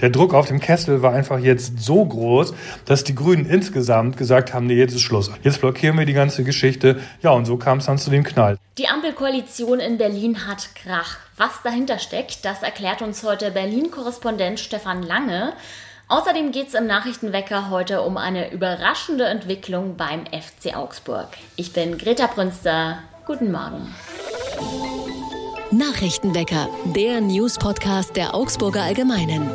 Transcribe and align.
der 0.00 0.10
Druck 0.10 0.34
auf 0.34 0.46
dem 0.46 0.60
Kessel 0.60 1.02
war 1.02 1.12
einfach 1.12 1.38
jetzt 1.38 1.80
so 1.80 2.04
groß, 2.04 2.54
dass 2.84 3.04
die 3.04 3.14
Grünen 3.14 3.46
insgesamt 3.46 4.16
gesagt 4.16 4.52
haben, 4.52 4.66
nee, 4.66 4.74
jetzt 4.74 4.94
ist 4.94 5.02
Schluss. 5.02 5.30
Jetzt 5.42 5.60
blockieren 5.60 5.98
wir 5.98 6.06
die 6.06 6.12
ganze 6.12 6.44
Geschichte. 6.44 7.00
Ja, 7.22 7.30
und 7.30 7.46
so 7.46 7.56
kam 7.56 7.78
es 7.78 7.86
dann 7.86 7.98
zu 7.98 8.10
dem 8.10 8.24
Knall. 8.24 8.58
Die 8.78 8.88
Ampelkoalition 8.88 9.80
in 9.80 9.98
Berlin 9.98 10.46
hat 10.46 10.74
Krach. 10.74 11.18
Was 11.36 11.62
dahinter 11.62 11.98
steckt, 11.98 12.44
das 12.44 12.62
erklärt 12.62 13.02
uns 13.02 13.22
heute 13.22 13.50
Berlin-Korrespondent 13.50 14.60
Stefan 14.60 15.02
Lange. 15.02 15.52
Außerdem 16.08 16.52
geht 16.52 16.68
es 16.68 16.74
im 16.74 16.86
Nachrichtenwecker 16.86 17.68
heute 17.70 18.02
um 18.02 18.16
eine 18.16 18.52
überraschende 18.52 19.24
Entwicklung 19.24 19.96
beim 19.96 20.24
FC 20.26 20.76
Augsburg. 20.76 21.28
Ich 21.56 21.72
bin 21.72 21.98
Greta 21.98 22.28
Brünster. 22.28 22.98
Guten 23.26 23.50
Morgen. 23.50 23.92
Nachrichtenwecker, 25.72 26.68
der 26.94 27.20
News-Podcast 27.20 28.14
der 28.14 28.36
Augsburger 28.36 28.82
Allgemeinen. 28.82 29.50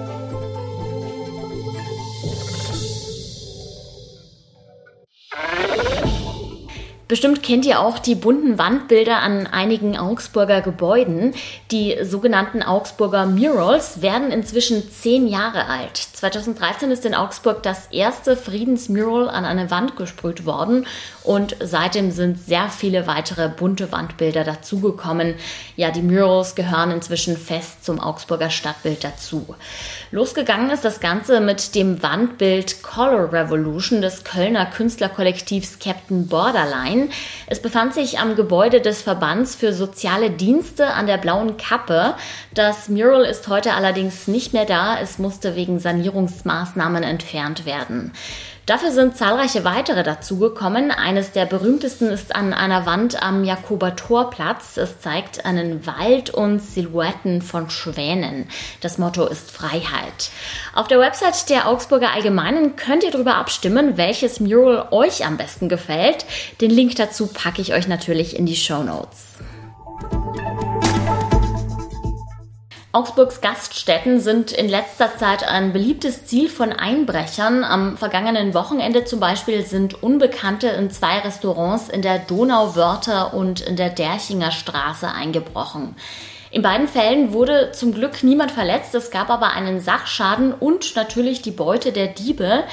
Bestimmt 7.11 7.43
kennt 7.43 7.65
ihr 7.65 7.81
auch 7.81 7.99
die 7.99 8.15
bunten 8.15 8.57
Wandbilder 8.57 9.19
an 9.19 9.45
einigen 9.45 9.97
Augsburger 9.97 10.61
Gebäuden. 10.61 11.33
Die 11.69 11.97
sogenannten 12.03 12.63
Augsburger 12.63 13.25
Murals 13.25 14.01
werden 14.01 14.31
inzwischen 14.31 14.89
zehn 14.89 15.27
Jahre 15.27 15.65
alt. 15.65 15.97
2013 15.97 16.89
ist 16.89 17.05
in 17.05 17.13
Augsburg 17.13 17.63
das 17.63 17.87
erste 17.87 18.37
Friedensmural 18.37 19.27
an 19.27 19.43
eine 19.43 19.69
Wand 19.69 19.97
gesprüht 19.97 20.45
worden 20.45 20.87
und 21.23 21.57
seitdem 21.59 22.11
sind 22.11 22.39
sehr 22.39 22.69
viele 22.69 23.07
weitere 23.07 23.49
bunte 23.49 23.91
Wandbilder 23.91 24.45
dazugekommen. 24.45 25.35
Ja, 25.75 25.91
die 25.91 26.03
Murals 26.03 26.55
gehören 26.55 26.91
inzwischen 26.91 27.35
fest 27.35 27.83
zum 27.83 27.99
Augsburger 27.99 28.49
Stadtbild 28.49 29.03
dazu. 29.03 29.55
Losgegangen 30.11 30.69
ist 30.69 30.85
das 30.85 31.01
Ganze 31.01 31.41
mit 31.41 31.75
dem 31.75 32.01
Wandbild 32.01 32.83
Color 32.83 33.33
Revolution 33.33 34.01
des 34.01 34.23
Kölner 34.23 34.65
Künstlerkollektivs 34.65 35.79
Captain 35.79 36.27
Borderline. 36.27 37.00
Berlin. 37.01 37.13
Es 37.47 37.61
befand 37.61 37.93
sich 37.93 38.19
am 38.19 38.35
Gebäude 38.35 38.81
des 38.81 39.01
Verbands 39.01 39.55
für 39.55 39.73
soziale 39.73 40.29
Dienste 40.29 40.93
an 40.93 41.07
der 41.07 41.17
Blauen 41.17 41.57
Kappe. 41.57 42.15
Das 42.53 42.89
Mural 42.89 43.23
ist 43.23 43.47
heute 43.47 43.73
allerdings 43.73 44.27
nicht 44.27 44.53
mehr 44.53 44.65
da. 44.65 44.99
Es 44.99 45.17
musste 45.17 45.55
wegen 45.55 45.79
Sanierungsmaßnahmen 45.79 47.03
entfernt 47.03 47.65
werden. 47.65 48.13
Dafür 48.71 48.93
sind 48.93 49.17
zahlreiche 49.17 49.65
weitere 49.65 50.01
dazugekommen. 50.01 50.91
Eines 50.91 51.33
der 51.33 51.45
berühmtesten 51.45 52.07
ist 52.07 52.33
an 52.33 52.53
einer 52.53 52.85
Wand 52.85 53.21
am 53.21 53.43
Jakober 53.43 53.97
Torplatz. 53.97 54.77
Es 54.77 55.01
zeigt 55.01 55.43
einen 55.43 55.85
Wald 55.85 56.29
und 56.29 56.59
Silhouetten 56.59 57.41
von 57.41 57.69
Schwänen. 57.69 58.47
Das 58.79 58.97
Motto 58.97 59.27
ist 59.27 59.51
Freiheit. 59.51 60.31
Auf 60.73 60.87
der 60.87 61.01
Website 61.01 61.49
der 61.49 61.67
Augsburger 61.67 62.13
Allgemeinen 62.13 62.77
könnt 62.77 63.03
ihr 63.03 63.11
darüber 63.11 63.35
abstimmen, 63.35 63.97
welches 63.97 64.39
Mural 64.39 64.87
euch 64.91 65.25
am 65.25 65.35
besten 65.35 65.67
gefällt. 65.67 66.25
Den 66.61 66.71
Link 66.71 66.95
dazu 66.95 67.27
packe 67.27 67.61
ich 67.61 67.73
euch 67.73 67.89
natürlich 67.89 68.39
in 68.39 68.45
die 68.45 68.55
Show 68.55 68.83
Notes. 68.83 69.31
Augsburgs 72.93 73.39
Gaststätten 73.39 74.19
sind 74.19 74.51
in 74.51 74.67
letzter 74.67 75.15
Zeit 75.17 75.47
ein 75.47 75.71
beliebtes 75.71 76.25
Ziel 76.25 76.49
von 76.49 76.73
Einbrechern. 76.73 77.63
Am 77.63 77.97
vergangenen 77.97 78.53
Wochenende 78.53 79.05
zum 79.05 79.21
Beispiel 79.21 79.65
sind 79.65 80.03
Unbekannte 80.03 80.67
in 80.67 80.91
zwei 80.91 81.19
Restaurants 81.19 81.87
in 81.87 82.01
der 82.01 82.19
Donauwörter 82.19 83.33
und 83.33 83.61
in 83.61 83.77
der 83.77 83.91
Derchinger 83.91 84.51
Straße 84.51 85.09
eingebrochen. 85.09 85.95
In 86.49 86.63
beiden 86.63 86.89
Fällen 86.89 87.31
wurde 87.31 87.71
zum 87.71 87.93
Glück 87.93 88.23
niemand 88.23 88.51
verletzt, 88.51 88.93
es 88.93 89.09
gab 89.09 89.29
aber 89.29 89.51
einen 89.53 89.79
Sachschaden 89.79 90.51
und 90.53 90.97
natürlich 90.97 91.41
die 91.41 91.51
Beute 91.51 91.93
der 91.93 92.07
Diebe. 92.07 92.65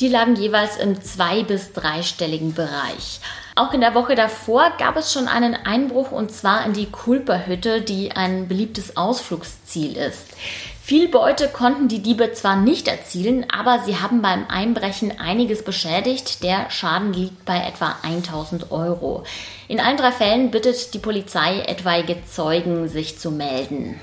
Die 0.00 0.08
lagen 0.08 0.36
jeweils 0.36 0.78
im 0.78 1.02
zwei- 1.02 1.42
bis 1.42 1.74
dreistelligen 1.74 2.54
Bereich. 2.54 3.20
Auch 3.58 3.72
in 3.72 3.80
der 3.80 3.94
Woche 3.94 4.14
davor 4.14 4.70
gab 4.78 4.98
es 4.98 5.10
schon 5.10 5.28
einen 5.28 5.54
Einbruch 5.54 6.12
und 6.12 6.30
zwar 6.30 6.66
in 6.66 6.74
die 6.74 6.90
Kulperhütte, 6.90 7.80
die 7.80 8.12
ein 8.12 8.48
beliebtes 8.48 8.98
Ausflugsziel 8.98 9.96
ist. 9.96 10.26
Viel 10.82 11.08
Beute 11.08 11.48
konnten 11.48 11.88
die 11.88 12.02
Diebe 12.02 12.34
zwar 12.34 12.56
nicht 12.56 12.86
erzielen, 12.86 13.46
aber 13.50 13.80
sie 13.86 13.96
haben 13.96 14.20
beim 14.20 14.44
Einbrechen 14.48 15.18
einiges 15.18 15.64
beschädigt. 15.64 16.42
Der 16.42 16.68
Schaden 16.68 17.14
liegt 17.14 17.46
bei 17.46 17.56
etwa 17.56 17.96
1000 18.02 18.70
Euro. 18.72 19.24
In 19.68 19.80
allen 19.80 19.96
drei 19.96 20.12
Fällen 20.12 20.50
bittet 20.50 20.92
die 20.92 20.98
Polizei 20.98 21.60
etwaige 21.60 22.18
Zeugen, 22.26 22.90
sich 22.90 23.18
zu 23.18 23.30
melden. 23.30 23.98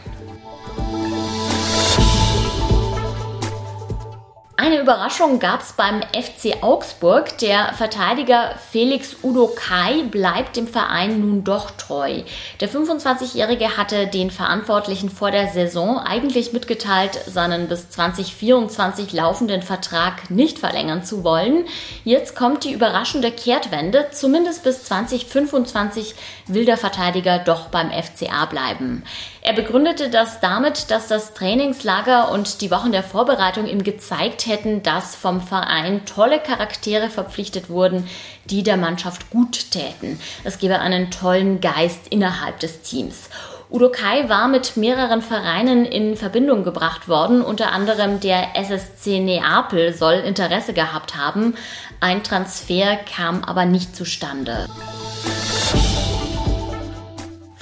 Eine 4.64 4.80
Überraschung 4.80 5.40
gab 5.40 5.60
es 5.60 5.74
beim 5.74 6.02
FC 6.14 6.64
Augsburg. 6.64 7.38
Der 7.40 7.74
Verteidiger 7.74 8.56
Felix 8.72 9.18
Udo 9.22 9.48
Kai 9.54 10.04
bleibt 10.04 10.56
dem 10.56 10.70
Verein 10.70 11.20
nun 11.20 11.44
doch 11.44 11.72
treu. 11.72 12.22
Der 12.62 12.70
25-Jährige 12.70 13.76
hatte 13.76 14.08
den 14.08 14.32
Verantwortlichen 14.32 15.10
vor 15.10 15.32
der 15.32 15.50
Saison 15.50 16.00
eigentlich 16.00 16.54
mitgeteilt, 16.54 17.20
seinen 17.28 17.68
bis 17.68 17.90
2024 17.90 19.12
laufenden 19.12 19.64
Vertrag 19.64 20.30
nicht 20.30 20.60
verlängern 20.60 21.04
zu 21.04 21.26
wollen. 21.26 21.66
Jetzt 22.06 22.34
kommt 22.34 22.64
die 22.64 22.72
überraschende 22.72 23.32
Kehrtwende. 23.32 24.12
Zumindest 24.14 24.64
bis 24.64 24.86
2025 24.86 26.16
will 26.48 26.64
der 26.64 26.78
Verteidiger 26.78 27.38
doch 27.38 27.68
beim 27.68 27.92
FCA 27.92 28.46
bleiben. 28.46 29.04
Er 29.46 29.52
begründete 29.52 30.10
das 30.10 30.40
damit, 30.40 30.90
dass 30.90 31.10
das 31.10 31.34
Trainingslager 31.34 32.32
und 32.32 32.62
die 32.62 32.72
Wochen 32.72 32.94
der 32.94 33.04
Vorbereitung 33.04 33.68
ihm 33.68 33.84
gezeigt 33.84 34.48
hätten, 34.48 34.84
dass 34.84 35.16
vom 35.16 35.42
Verein 35.42 36.06
tolle 36.06 36.40
Charaktere 36.40 37.10
verpflichtet 37.10 37.70
wurden, 37.70 38.08
die 38.46 38.64
der 38.64 38.78
Mannschaft 38.78 39.30
gut 39.32 39.72
täten. 39.72 40.18
Es 40.46 40.60
gebe 40.60 40.80
einen 40.80 41.12
tollen 41.12 41.60
Geist 41.60 42.08
innerhalb 42.10 42.62
des 42.62 42.84
Teams. 42.84 43.30
Udo 43.70 43.90
Kai 43.90 44.30
war 44.30 44.48
mit 44.48 44.78
mehreren 44.78 45.22
Vereinen 45.22 45.84
in 45.84 46.16
Verbindung 46.16 46.64
gebracht 46.64 47.10
worden, 47.10 47.42
unter 47.42 47.74
anderem 47.74 48.22
der 48.22 48.56
SSC 48.56 49.20
Neapel 49.20 49.94
soll 49.94 50.14
Interesse 50.14 50.72
gehabt 50.72 51.18
haben. 51.18 51.56
Ein 52.00 52.24
Transfer 52.24 52.96
kam 52.96 53.44
aber 53.44 53.66
nicht 53.66 53.94
zustande. 53.94 54.70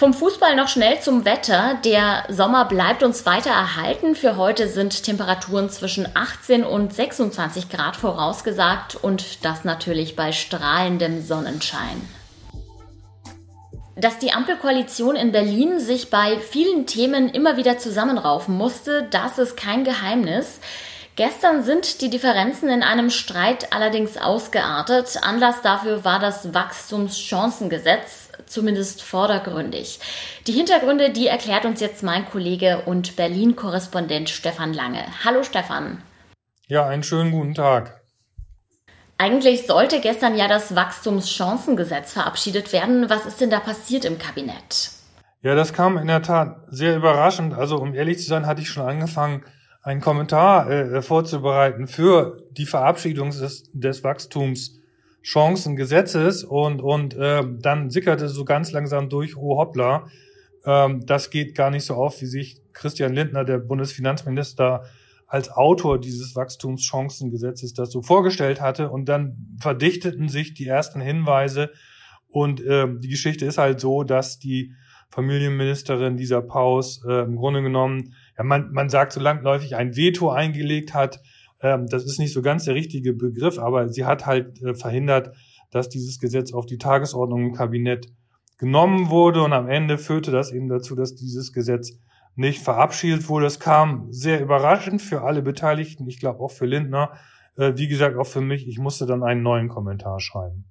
Vom 0.01 0.15
Fußball 0.15 0.55
noch 0.55 0.67
schnell 0.67 0.99
zum 0.99 1.25
Wetter. 1.25 1.77
Der 1.85 2.23
Sommer 2.27 2.65
bleibt 2.65 3.03
uns 3.03 3.27
weiter 3.27 3.51
erhalten. 3.51 4.15
Für 4.15 4.35
heute 4.35 4.67
sind 4.67 5.03
Temperaturen 5.03 5.69
zwischen 5.69 6.07
18 6.15 6.63
und 6.63 6.91
26 6.91 7.69
Grad 7.69 7.97
vorausgesagt 7.97 8.95
und 8.95 9.45
das 9.45 9.63
natürlich 9.63 10.15
bei 10.15 10.31
strahlendem 10.31 11.21
Sonnenschein. 11.21 12.01
Dass 13.95 14.17
die 14.17 14.31
Ampelkoalition 14.31 15.15
in 15.15 15.31
Berlin 15.31 15.79
sich 15.79 16.09
bei 16.09 16.39
vielen 16.39 16.87
Themen 16.87 17.29
immer 17.29 17.55
wieder 17.57 17.77
zusammenraufen 17.77 18.57
musste, 18.57 19.07
das 19.11 19.37
ist 19.37 19.55
kein 19.55 19.83
Geheimnis. 19.83 20.61
Gestern 21.15 21.61
sind 21.61 22.01
die 22.01 22.09
Differenzen 22.09 22.69
in 22.69 22.81
einem 22.81 23.11
Streit 23.11 23.71
allerdings 23.71 24.17
ausgeartet. 24.17 25.19
Anlass 25.21 25.61
dafür 25.61 26.03
war 26.03 26.17
das 26.17 26.55
Wachstumschancengesetz, 26.55 28.30
zumindest 28.45 29.01
vordergründig. 29.01 29.99
Die 30.47 30.51
Hintergründe, 30.51 31.11
die 31.11 31.27
erklärt 31.27 31.65
uns 31.65 31.79
jetzt 31.79 32.03
mein 32.03 32.25
Kollege 32.25 32.83
und 32.85 33.15
Berlin-Korrespondent 33.15 34.29
Stefan 34.29 34.73
Lange. 34.73 35.03
Hallo 35.23 35.43
Stefan. 35.43 36.01
Ja, 36.67 36.87
einen 36.87 37.03
schönen 37.03 37.31
guten 37.31 37.53
Tag. 37.53 38.01
Eigentlich 39.17 39.67
sollte 39.67 39.99
gestern 39.99 40.35
ja 40.35 40.47
das 40.47 40.75
Wachstumschancengesetz 40.75 42.13
verabschiedet 42.13 42.73
werden. 42.73 43.09
Was 43.09 43.25
ist 43.25 43.39
denn 43.39 43.51
da 43.51 43.59
passiert 43.59 44.03
im 44.03 44.17
Kabinett? 44.17 44.89
Ja, 45.43 45.53
das 45.53 45.73
kam 45.73 45.97
in 45.97 46.07
der 46.07 46.23
Tat 46.23 46.57
sehr 46.69 46.95
überraschend. 46.95 47.53
Also 47.53 47.77
um 47.77 47.93
ehrlich 47.93 48.17
zu 48.17 48.23
sein, 48.23 48.47
hatte 48.47 48.61
ich 48.61 48.69
schon 48.69 48.85
angefangen, 48.87 49.43
einen 49.83 50.01
Kommentar 50.01 50.69
äh, 50.69 51.01
vorzubereiten 51.01 51.87
für 51.87 52.43
die 52.51 52.65
Verabschiedung 52.65 53.31
des, 53.31 53.69
des 53.73 54.03
Wachstums 54.03 54.80
Chancengesetzes 55.21 56.43
und, 56.43 56.81
und 56.81 57.15
äh, 57.15 57.43
dann 57.59 57.89
sickerte 57.89 58.27
so 58.27 58.43
ganz 58.43 58.71
langsam 58.71 59.09
durch, 59.09 59.37
oh 59.37 59.57
hoppla, 59.57 60.07
ähm, 60.65 61.05
das 61.05 61.29
geht 61.29 61.55
gar 61.55 61.69
nicht 61.69 61.85
so 61.85 61.95
auf, 61.95 62.21
wie 62.21 62.25
sich 62.25 62.61
Christian 62.73 63.13
Lindner, 63.13 63.45
der 63.45 63.59
Bundesfinanzminister, 63.59 64.83
als 65.27 65.49
Autor 65.49 65.99
dieses 65.99 66.35
Wachstumschancengesetzes 66.35 67.73
das 67.73 67.91
so 67.91 68.01
vorgestellt 68.01 68.59
hatte. 68.59 68.89
Und 68.89 69.05
dann 69.05 69.57
verdichteten 69.61 70.27
sich 70.27 70.53
die 70.53 70.67
ersten 70.67 70.99
Hinweise. 70.99 71.71
Und 72.27 72.59
äh, 72.61 72.87
die 72.99 73.07
Geschichte 73.07 73.45
ist 73.45 73.57
halt 73.57 73.79
so, 73.79 74.03
dass 74.03 74.39
die 74.39 74.73
Familienministerin 75.09 76.17
dieser 76.17 76.41
Paus 76.41 77.03
äh, 77.07 77.23
im 77.23 77.37
Grunde 77.37 77.61
genommen, 77.61 78.13
ja, 78.37 78.43
man, 78.43 78.71
man 78.71 78.89
sagt 78.89 79.13
so 79.13 79.21
langläufig, 79.21 79.75
ein 79.75 79.95
Veto 79.95 80.29
eingelegt 80.29 80.93
hat 80.93 81.21
ähm, 81.61 81.87
das 81.87 82.03
ist 82.05 82.19
nicht 82.19 82.33
so 82.33 82.41
ganz 82.41 82.65
der 82.65 82.75
richtige 82.75 83.13
Begriff, 83.13 83.59
aber 83.59 83.89
sie 83.89 84.05
hat 84.05 84.25
halt 84.25 84.61
äh, 84.61 84.73
verhindert, 84.73 85.35
dass 85.71 85.89
dieses 85.89 86.19
Gesetz 86.19 86.53
auf 86.53 86.65
die 86.65 86.77
Tagesordnung 86.77 87.47
im 87.47 87.53
Kabinett 87.53 88.07
genommen 88.57 89.09
wurde 89.09 89.41
und 89.41 89.53
am 89.53 89.67
Ende 89.67 89.97
führte 89.97 90.31
das 90.31 90.51
eben 90.51 90.69
dazu, 90.69 90.95
dass 90.95 91.15
dieses 91.15 91.51
Gesetz 91.53 91.93
nicht 92.35 92.61
verabschiedet 92.61 93.27
wurde. 93.27 93.45
Es 93.45 93.59
kam 93.59 94.07
sehr 94.11 94.41
überraschend 94.41 95.01
für 95.01 95.21
alle 95.21 95.41
Beteiligten, 95.41 96.07
ich 96.07 96.19
glaube 96.19 96.39
auch 96.39 96.51
für 96.51 96.65
Lindner, 96.65 97.11
äh, 97.57 97.73
wie 97.75 97.87
gesagt 97.87 98.17
auch 98.17 98.27
für 98.27 98.41
mich. 98.41 98.67
Ich 98.67 98.77
musste 98.77 99.05
dann 99.05 99.23
einen 99.23 99.43
neuen 99.43 99.67
Kommentar 99.67 100.19
schreiben. 100.19 100.65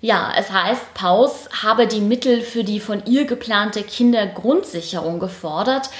Ja, 0.00 0.32
es 0.38 0.52
heißt, 0.52 0.94
Paus 0.94 1.48
habe 1.62 1.86
die 1.86 2.00
Mittel 2.00 2.42
für 2.42 2.64
die 2.64 2.80
von 2.80 3.02
ihr 3.06 3.24
geplante 3.24 3.82
Kindergrundsicherung 3.82 5.18
gefordert. 5.18 5.90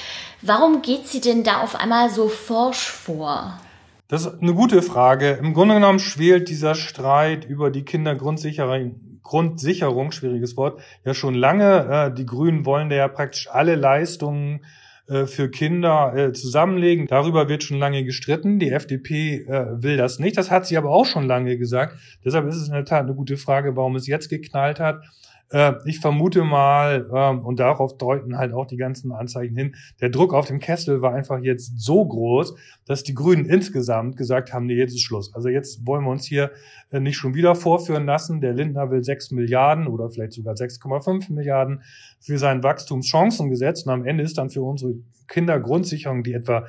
Warum 0.41 0.83
geht 0.83 1.07
sie 1.07 1.19
denn 1.19 1.43
da 1.43 1.61
auf 1.61 1.75
einmal 1.75 2.09
so 2.09 2.29
forsch 2.29 2.89
vor? 2.89 3.59
Das 4.07 4.25
ist 4.25 4.41
eine 4.41 4.53
gute 4.53 4.81
Frage. 4.81 5.31
Im 5.31 5.53
Grunde 5.53 5.75
genommen 5.75 5.99
schwelt 5.99 6.47
dieser 6.47 6.75
Streit 6.75 7.43
über 7.43 7.71
die 7.71 7.83
Kindergrundsicherung, 7.83 9.19
Grundsicherung, 9.21 10.13
schwieriges 10.13 10.55
Wort, 10.55 10.79
ja 11.03 11.13
schon 11.13 11.35
lange. 11.35 12.11
Äh, 12.11 12.13
die 12.13 12.25
Grünen 12.25 12.65
wollen 12.65 12.89
ja 12.89 13.09
praktisch 13.09 13.49
alle 13.51 13.75
Leistungen 13.75 14.63
äh, 15.09 15.25
für 15.25 15.51
Kinder 15.51 16.15
äh, 16.15 16.31
zusammenlegen. 16.31 17.07
Darüber 17.07 17.49
wird 17.49 17.63
schon 17.63 17.79
lange 17.79 18.05
gestritten. 18.05 18.59
Die 18.59 18.71
FDP 18.71 19.45
will 19.73 19.97
das 19.97 20.19
nicht. 20.19 20.37
Das 20.37 20.51
hat 20.51 20.65
sie 20.65 20.77
aber 20.77 20.91
auch 20.91 21.05
schon 21.05 21.27
lange 21.27 21.57
gesagt. 21.57 21.97
Deshalb 22.23 22.47
ist 22.47 22.55
es 22.55 22.67
in 22.67 22.73
der 22.75 22.85
Tat 22.85 23.03
eine 23.03 23.13
gute 23.13 23.35
Frage, 23.35 23.75
warum 23.75 23.97
es 23.97 24.07
jetzt 24.07 24.29
geknallt 24.29 24.79
hat. 24.79 25.03
Äh, 25.49 25.73
ich 25.85 25.99
vermute 25.99 26.43
mal, 26.43 27.09
ähm, 27.13 27.45
und 27.45 27.59
darauf 27.59 27.97
deuten 27.97 28.37
halt 28.37 28.53
auch 28.53 28.65
die 28.65 28.77
ganzen 28.77 29.11
Anzeichen 29.11 29.55
hin, 29.55 29.75
der 30.01 30.09
Druck 30.09 30.33
auf 30.33 30.47
dem 30.47 30.59
Kessel 30.59 31.01
war 31.01 31.13
einfach 31.13 31.39
jetzt 31.39 31.79
so 31.79 32.05
groß, 32.05 32.55
dass 32.85 33.03
die 33.03 33.13
Grünen 33.13 33.45
insgesamt 33.45 34.17
gesagt 34.17 34.53
haben, 34.53 34.65
nee, 34.65 34.75
jetzt 34.75 34.93
ist 34.93 35.03
Schluss. 35.03 35.33
Also 35.33 35.49
jetzt 35.49 35.85
wollen 35.85 36.03
wir 36.03 36.11
uns 36.11 36.25
hier 36.25 36.51
äh, 36.91 36.99
nicht 36.99 37.17
schon 37.17 37.33
wieder 37.33 37.55
vorführen 37.55 38.05
lassen. 38.05 38.41
Der 38.41 38.53
Lindner 38.53 38.91
will 38.91 39.03
6 39.03 39.31
Milliarden 39.31 39.87
oder 39.87 40.09
vielleicht 40.09 40.33
sogar 40.33 40.55
6,5 40.55 41.31
Milliarden 41.31 41.81
für 42.19 42.37
sein 42.37 42.63
Wachstumschancengesetz. 42.63 43.83
Und 43.83 43.93
am 43.93 44.05
Ende 44.05 44.23
ist 44.23 44.37
dann 44.37 44.49
für 44.49 44.61
unsere 44.61 44.95
Kindergrundsicherung, 45.27 46.23
die 46.23 46.33
etwa 46.33 46.65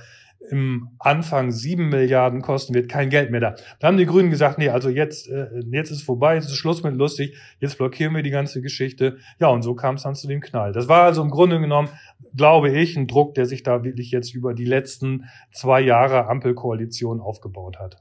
im 0.50 0.90
Anfang 0.98 1.50
sieben 1.50 1.88
Milliarden 1.88 2.42
kosten 2.42 2.74
wird, 2.74 2.88
kein 2.88 3.10
Geld 3.10 3.30
mehr 3.30 3.40
da. 3.40 3.54
Da 3.80 3.88
haben 3.88 3.96
die 3.96 4.06
Grünen 4.06 4.30
gesagt, 4.30 4.58
nee, 4.58 4.68
also 4.68 4.88
jetzt, 4.88 5.28
äh, 5.28 5.48
jetzt 5.70 5.90
ist 5.90 6.02
vorbei, 6.02 6.36
jetzt 6.36 6.46
ist 6.46 6.56
Schluss 6.56 6.82
mit 6.82 6.94
lustig, 6.94 7.36
jetzt 7.60 7.76
blockieren 7.78 8.14
wir 8.14 8.22
die 8.22 8.30
ganze 8.30 8.62
Geschichte. 8.62 9.18
Ja, 9.40 9.48
und 9.48 9.62
so 9.62 9.74
kam 9.74 9.96
es 9.96 10.02
dann 10.02 10.14
zu 10.14 10.28
dem 10.28 10.40
Knall. 10.40 10.72
Das 10.72 10.88
war 10.88 11.02
also 11.02 11.22
im 11.22 11.30
Grunde 11.30 11.60
genommen, 11.60 11.88
glaube 12.36 12.70
ich, 12.70 12.96
ein 12.96 13.06
Druck, 13.06 13.34
der 13.34 13.46
sich 13.46 13.62
da 13.62 13.84
wirklich 13.84 14.10
jetzt 14.10 14.34
über 14.34 14.54
die 14.54 14.64
letzten 14.64 15.24
zwei 15.52 15.80
Jahre 15.80 16.28
Ampelkoalition 16.28 17.20
aufgebaut 17.20 17.78
hat. 17.78 17.96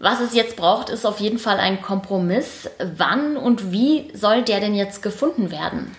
Was 0.00 0.20
es 0.20 0.34
jetzt 0.34 0.56
braucht, 0.56 0.90
ist 0.90 1.04
auf 1.04 1.18
jeden 1.18 1.38
Fall 1.38 1.58
ein 1.58 1.82
Kompromiss. 1.82 2.70
Wann 2.96 3.36
und 3.36 3.72
wie 3.72 4.10
soll 4.14 4.42
der 4.42 4.60
denn 4.60 4.74
jetzt 4.74 5.02
gefunden 5.02 5.50
werden? 5.50 5.90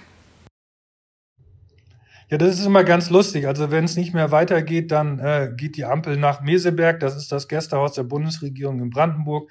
Ja, 2.32 2.38
das 2.38 2.60
ist 2.60 2.66
immer 2.68 2.84
ganz 2.84 3.10
lustig. 3.10 3.48
Also 3.48 3.72
wenn 3.72 3.86
es 3.86 3.98
nicht 3.98 4.14
mehr 4.14 4.32
weitergeht, 4.32 4.92
dann 4.92 5.18
äh, 5.18 5.52
geht 5.56 5.78
die 5.78 5.86
Ampel 5.86 6.16
nach 6.16 6.42
Meseberg. 6.42 7.00
Das 7.00 7.18
ist 7.18 7.32
das 7.32 7.48
Gästehaus 7.48 7.94
der 7.94 8.04
Bundesregierung 8.04 8.80
in 8.82 8.92
Brandenburg. 8.92 9.50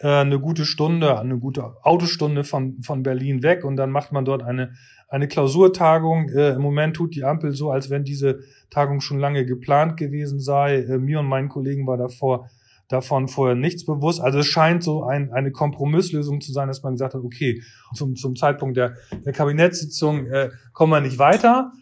Äh, 0.00 0.08
eine 0.08 0.40
gute 0.40 0.64
Stunde, 0.64 1.20
eine 1.20 1.38
gute 1.38 1.76
Autostunde 1.84 2.42
von, 2.42 2.82
von 2.82 3.04
Berlin 3.04 3.44
weg. 3.44 3.64
Und 3.64 3.76
dann 3.76 3.92
macht 3.92 4.10
man 4.10 4.24
dort 4.24 4.42
eine, 4.42 4.72
eine 5.08 5.28
Klausurtagung. 5.28 6.28
Äh, 6.30 6.54
Im 6.54 6.62
Moment 6.62 6.96
tut 6.96 7.14
die 7.14 7.22
Ampel 7.22 7.52
so, 7.52 7.70
als 7.70 7.90
wenn 7.90 8.02
diese 8.02 8.40
Tagung 8.70 9.00
schon 9.00 9.20
lange 9.20 9.46
geplant 9.46 9.96
gewesen 9.96 10.40
sei. 10.40 10.78
Äh, 10.78 10.98
mir 10.98 11.20
und 11.20 11.26
meinen 11.26 11.48
Kollegen 11.48 11.86
war 11.86 11.96
davor 11.96 12.50
davon 12.88 13.28
vorher 13.28 13.54
nichts 13.54 13.84
bewusst. 13.84 14.20
Also 14.20 14.40
es 14.40 14.46
scheint 14.46 14.82
so 14.82 15.04
ein, 15.04 15.32
eine 15.32 15.52
Kompromisslösung 15.52 16.40
zu 16.40 16.52
sein, 16.52 16.66
dass 16.66 16.82
man 16.82 16.94
gesagt 16.94 17.14
hat, 17.14 17.22
okay, 17.22 17.62
zum, 17.94 18.16
zum 18.16 18.34
Zeitpunkt 18.34 18.76
der, 18.76 18.94
der 19.24 19.32
Kabinettssitzung 19.32 20.26
äh, 20.26 20.50
kommen 20.72 20.92
wir 20.92 21.00
nicht 21.00 21.20
weiter. 21.20 21.72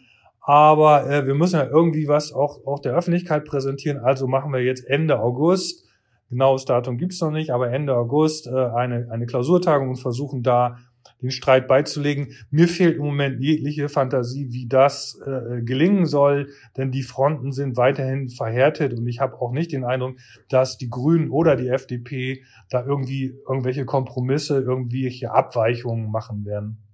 Aber 0.45 1.09
äh, 1.09 1.25
wir 1.25 1.33
müssen 1.33 1.55
ja 1.55 1.65
irgendwie 1.65 2.07
was 2.07 2.31
auch, 2.31 2.65
auch 2.67 2.79
der 2.79 2.95
Öffentlichkeit 2.95 3.45
präsentieren. 3.45 3.97
Also 3.97 4.27
machen 4.27 4.53
wir 4.53 4.63
jetzt 4.63 4.85
Ende 4.87 5.19
August, 5.19 5.85
genaues 6.29 6.65
Datum 6.65 6.97
gibt's 6.97 7.19
noch 7.19 7.31
nicht, 7.31 7.49
aber 7.49 7.71
Ende 7.71 7.95
August 7.95 8.45
äh, 8.45 8.51
eine, 8.51 9.07
eine 9.09 9.25
Klausurtagung 9.25 9.89
und 9.89 9.95
versuchen 9.95 10.43
da 10.43 10.77
den 11.21 11.31
Streit 11.31 11.67
beizulegen. 11.67 12.33
Mir 12.51 12.67
fehlt 12.67 12.97
im 12.97 13.05
Moment 13.05 13.41
jegliche 13.41 13.89
Fantasie, 13.89 14.51
wie 14.51 14.67
das 14.67 15.19
äh, 15.25 15.63
gelingen 15.63 16.05
soll, 16.05 16.49
denn 16.77 16.91
die 16.91 17.03
Fronten 17.03 17.51
sind 17.51 17.75
weiterhin 17.75 18.29
verhärtet 18.29 18.93
und 18.93 19.07
ich 19.07 19.19
habe 19.21 19.41
auch 19.41 19.51
nicht 19.51 19.71
den 19.71 19.83
Eindruck, 19.83 20.17
dass 20.49 20.77
die 20.77 20.89
Grünen 20.89 21.29
oder 21.29 21.55
die 21.55 21.69
FDP 21.69 22.43
da 22.69 22.85
irgendwie 22.85 23.33
irgendwelche 23.47 23.85
Kompromisse, 23.85 24.59
irgendwelche 24.59 25.31
Abweichungen 25.31 26.11
machen 26.11 26.45
werden. 26.45 26.84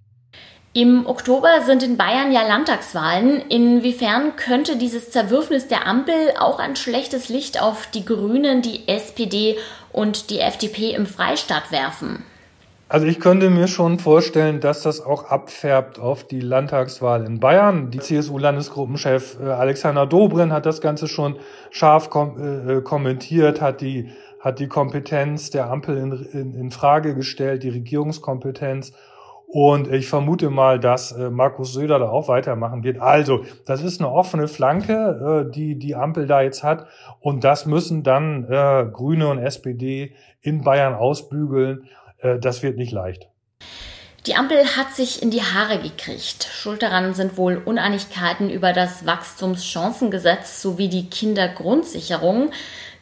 Im 0.74 1.06
Oktober 1.06 1.60
sind 1.66 1.82
in 1.82 1.98
Bayern 1.98 2.32
ja 2.32 2.46
Landtagswahlen. 2.48 3.42
Inwiefern 3.50 4.36
könnte 4.36 4.78
dieses 4.78 5.10
Zerwürfnis 5.10 5.68
der 5.68 5.86
Ampel 5.86 6.14
auch 6.38 6.58
ein 6.58 6.76
schlechtes 6.76 7.28
Licht 7.28 7.60
auf 7.60 7.88
die 7.92 8.06
Grünen, 8.06 8.62
die 8.62 8.88
SPD 8.88 9.58
und 9.92 10.30
die 10.30 10.38
FDP 10.38 10.94
im 10.94 11.04
Freistaat 11.04 11.70
werfen? 11.72 12.24
Also 12.88 13.06
ich 13.06 13.20
könnte 13.20 13.50
mir 13.50 13.68
schon 13.68 13.98
vorstellen, 13.98 14.60
dass 14.60 14.82
das 14.82 15.04
auch 15.04 15.24
abfärbt 15.24 15.98
auf 15.98 16.24
die 16.24 16.40
Landtagswahl 16.40 17.26
in 17.26 17.38
Bayern. 17.38 17.90
Die 17.90 18.00
CSU-Landesgruppenchef 18.00 19.40
äh, 19.42 19.48
Alexander 19.48 20.06
Dobrin 20.06 20.52
hat 20.52 20.64
das 20.64 20.80
Ganze 20.80 21.06
schon 21.06 21.36
scharf 21.70 22.08
kom 22.08 22.38
äh, 22.38 22.80
kommentiert, 22.80 23.60
hat 23.60 23.82
die, 23.82 24.10
hat 24.40 24.58
die 24.58 24.68
Kompetenz 24.68 25.50
der 25.50 25.70
Ampel 25.70 25.98
in, 25.98 26.12
in, 26.32 26.54
in 26.54 26.70
Frage 26.70 27.14
gestellt, 27.14 27.62
die 27.62 27.70
Regierungskompetenz 27.70 28.92
und 29.52 29.92
ich 29.92 30.08
vermute 30.08 30.48
mal, 30.48 30.80
dass 30.80 31.12
äh, 31.12 31.28
Markus 31.28 31.74
Söder 31.74 31.98
da 31.98 32.08
auch 32.08 32.26
weitermachen 32.26 32.84
wird. 32.84 33.02
Also, 33.02 33.44
das 33.66 33.82
ist 33.82 34.00
eine 34.00 34.10
offene 34.10 34.48
Flanke, 34.48 35.44
äh, 35.46 35.52
die 35.52 35.78
die 35.78 35.94
Ampel 35.94 36.26
da 36.26 36.40
jetzt 36.40 36.62
hat. 36.62 36.86
Und 37.20 37.44
das 37.44 37.66
müssen 37.66 38.02
dann 38.02 38.44
äh, 38.44 38.86
Grüne 38.90 39.28
und 39.28 39.36
SPD 39.36 40.14
in 40.40 40.62
Bayern 40.62 40.94
ausbügeln. 40.94 41.88
Das 42.40 42.62
wird 42.62 42.76
nicht 42.76 42.92
leicht. 42.92 43.28
Die 44.26 44.36
Ampel 44.36 44.76
hat 44.76 44.94
sich 44.94 45.20
in 45.20 45.32
die 45.32 45.42
Haare 45.42 45.78
gekriegt. 45.80 46.48
Schuld 46.52 46.82
daran 46.82 47.12
sind 47.12 47.36
wohl 47.36 47.56
Uneinigkeiten 47.56 48.50
über 48.50 48.72
das 48.72 49.04
Wachstumschancengesetz 49.04 50.62
sowie 50.62 50.88
die 50.88 51.10
Kindergrundsicherung. 51.10 52.52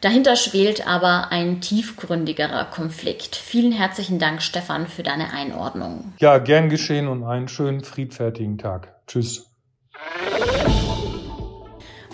Dahinter 0.01 0.35
schwelt 0.35 0.87
aber 0.87 1.31
ein 1.31 1.61
tiefgründigerer 1.61 2.65
Konflikt. 2.65 3.35
Vielen 3.35 3.71
herzlichen 3.71 4.17
Dank, 4.17 4.41
Stefan, 4.41 4.87
für 4.87 5.03
deine 5.03 5.31
Einordnung. 5.31 6.13
Ja, 6.17 6.39
gern 6.39 6.69
geschehen 6.69 7.07
und 7.07 7.23
einen 7.23 7.47
schönen, 7.47 7.83
friedfertigen 7.83 8.57
Tag. 8.57 8.95
Tschüss. 9.05 9.45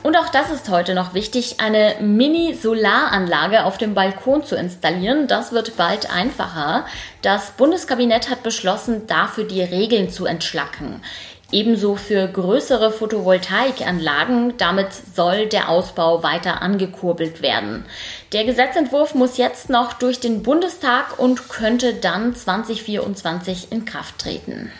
Und 0.07 0.15
auch 0.15 0.29
das 0.29 0.49
ist 0.51 0.69
heute 0.69 0.93
noch 0.93 1.13
wichtig, 1.13 1.59
eine 1.59 1.95
Mini-Solaranlage 1.99 3.65
auf 3.65 3.77
dem 3.77 3.93
Balkon 3.93 4.41
zu 4.41 4.55
installieren. 4.55 5.27
Das 5.27 5.51
wird 5.51 5.75
bald 5.75 6.09
einfacher. 6.09 6.85
Das 7.21 7.51
Bundeskabinett 7.57 8.29
hat 8.29 8.41
beschlossen, 8.41 9.05
dafür 9.05 9.43
die 9.43 9.61
Regeln 9.61 10.09
zu 10.09 10.25
entschlacken. 10.25 11.01
Ebenso 11.51 11.97
für 11.97 12.25
größere 12.25 12.91
Photovoltaikanlagen. 12.91 14.53
Damit 14.57 14.93
soll 14.93 15.47
der 15.47 15.67
Ausbau 15.67 16.23
weiter 16.23 16.61
angekurbelt 16.61 17.41
werden. 17.41 17.85
Der 18.31 18.45
Gesetzentwurf 18.45 19.13
muss 19.13 19.35
jetzt 19.35 19.69
noch 19.69 19.91
durch 19.91 20.21
den 20.21 20.41
Bundestag 20.41 21.19
und 21.19 21.49
könnte 21.49 21.93
dann 21.93 22.33
2024 22.33 23.73
in 23.73 23.83
Kraft 23.83 24.19
treten. 24.19 24.71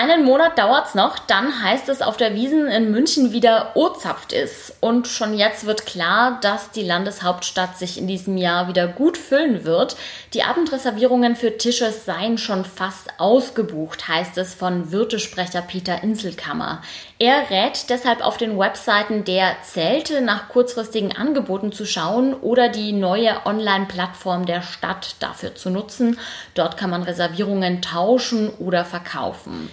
Einen 0.00 0.24
Monat 0.24 0.56
dauert's 0.56 0.94
noch, 0.94 1.18
dann 1.18 1.60
heißt 1.60 1.88
es 1.88 2.02
auf 2.02 2.16
der 2.16 2.36
Wiesen 2.36 2.68
in 2.68 2.92
München 2.92 3.32
wieder 3.32 3.72
O-zapft 3.74 4.32
ist. 4.32 4.76
Und 4.78 5.08
schon 5.08 5.34
jetzt 5.34 5.66
wird 5.66 5.86
klar, 5.86 6.38
dass 6.40 6.70
die 6.70 6.84
Landeshauptstadt 6.84 7.76
sich 7.76 7.98
in 7.98 8.06
diesem 8.06 8.36
Jahr 8.36 8.68
wieder 8.68 8.86
gut 8.86 9.16
füllen 9.18 9.64
wird. 9.64 9.96
Die 10.34 10.44
Abendreservierungen 10.44 11.34
für 11.34 11.58
Tische 11.58 11.90
seien 11.90 12.38
schon 12.38 12.64
fast 12.64 13.08
ausgebucht, 13.18 14.06
heißt 14.06 14.38
es 14.38 14.54
von 14.54 14.92
Wirtesprecher 14.92 15.62
Peter 15.62 16.00
Inselkammer. 16.00 16.80
Er 17.18 17.50
rät 17.50 17.90
deshalb 17.90 18.24
auf 18.24 18.36
den 18.36 18.56
Webseiten 18.56 19.24
der 19.24 19.56
Zelte 19.64 20.20
nach 20.20 20.48
kurzfristigen 20.48 21.16
Angeboten 21.16 21.72
zu 21.72 21.84
schauen 21.84 22.34
oder 22.34 22.68
die 22.68 22.92
neue 22.92 23.44
Online-Plattform 23.44 24.46
der 24.46 24.62
Stadt 24.62 25.16
dafür 25.18 25.56
zu 25.56 25.70
nutzen. 25.70 26.20
Dort 26.54 26.76
kann 26.76 26.90
man 26.90 27.02
Reservierungen 27.02 27.82
tauschen 27.82 28.50
oder 28.60 28.84
verkaufen. 28.84 29.68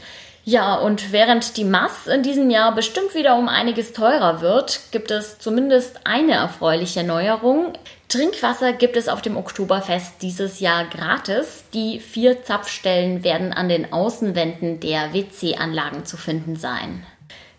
Ja, 0.48 0.76
und 0.76 1.12
während 1.12 1.58
die 1.58 1.64
Mass 1.64 2.06
in 2.06 2.22
diesem 2.22 2.52
Jahr 2.52 2.76
bestimmt 2.76 3.16
wieder 3.16 3.36
um 3.36 3.50
einiges 3.50 3.94
teurer 3.94 4.42
wird, 4.42 4.80
gibt 4.92 5.10
es 5.10 5.40
zumindest 5.40 6.02
eine 6.04 6.34
erfreuliche 6.34 7.04
Neuerung. 7.04 7.74
Trinkwasser 8.10 8.72
gibt 8.74 8.96
es 8.96 9.10
auf 9.10 9.24
dem 9.24 9.38
Oktoberfest 9.38 10.22
dieses 10.22 10.60
Jahr 10.60 10.86
gratis. 10.86 11.64
Die 11.74 12.00
vier 12.00 12.44
Zapfstellen 12.44 13.24
werden 13.24 13.54
an 13.54 13.70
den 13.70 13.92
Außenwänden 13.92 14.80
der 14.80 15.14
WC-Anlagen 15.14 16.06
zu 16.06 16.16
finden 16.16 16.56
sein. 16.58 17.04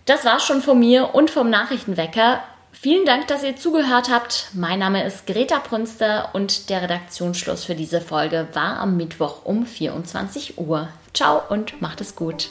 Das 0.04 0.24
war's 0.24 0.44
schon 0.44 0.62
von 0.62 0.78
mir 0.78 1.12
und 1.12 1.28
vom 1.28 1.50
Nachrichtenwecker. 1.50 2.40
Vielen 2.70 3.04
Dank, 3.04 3.26
dass 3.26 3.42
ihr 3.42 3.56
zugehört 3.56 4.10
habt. 4.10 4.50
Mein 4.52 4.78
Name 4.78 5.04
ist 5.04 5.26
Greta 5.26 5.58
Brünster 5.58 6.28
und 6.34 6.70
der 6.70 6.82
Redaktionsschluss 6.82 7.64
für 7.64 7.74
diese 7.74 8.00
Folge 8.00 8.46
war 8.52 8.78
am 8.78 8.96
Mittwoch 8.96 9.44
um 9.44 9.66
24 9.66 10.58
Uhr. 10.58 10.86
Ciao 11.12 11.42
und 11.48 11.82
macht 11.82 12.00
es 12.00 12.14
gut. 12.14 12.50